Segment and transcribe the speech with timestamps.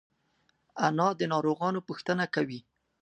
[0.87, 2.59] انا د ناروغانو پوښتنه کوي